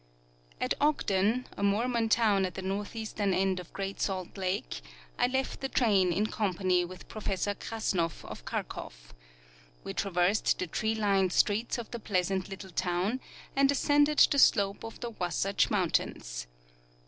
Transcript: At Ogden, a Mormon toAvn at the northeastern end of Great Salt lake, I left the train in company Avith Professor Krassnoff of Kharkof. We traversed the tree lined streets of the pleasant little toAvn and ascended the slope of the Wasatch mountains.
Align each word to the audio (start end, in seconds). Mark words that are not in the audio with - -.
At 0.59 0.73
Ogden, 0.81 1.45
a 1.55 1.61
Mormon 1.61 2.09
toAvn 2.09 2.43
at 2.47 2.55
the 2.55 2.63
northeastern 2.63 3.35
end 3.35 3.59
of 3.59 3.71
Great 3.71 4.01
Salt 4.01 4.35
lake, 4.35 4.81
I 5.19 5.27
left 5.27 5.61
the 5.61 5.69
train 5.69 6.11
in 6.11 6.25
company 6.25 6.83
Avith 6.83 7.07
Professor 7.07 7.53
Krassnoff 7.53 8.25
of 8.25 8.43
Kharkof. 8.43 9.13
We 9.83 9.93
traversed 9.93 10.57
the 10.57 10.65
tree 10.65 10.95
lined 10.95 11.31
streets 11.31 11.77
of 11.77 11.91
the 11.91 11.99
pleasant 11.99 12.49
little 12.49 12.71
toAvn 12.71 13.19
and 13.55 13.71
ascended 13.71 14.17
the 14.17 14.39
slope 14.39 14.83
of 14.83 14.99
the 15.01 15.11
Wasatch 15.11 15.69
mountains. 15.69 16.47